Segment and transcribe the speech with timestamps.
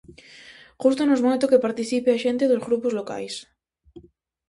[0.81, 3.33] Gústanos moito que participe a xente dos grupos locais.